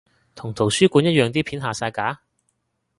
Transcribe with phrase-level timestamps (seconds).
[0.33, 2.21] 同圖書館一樣啲片下晒架？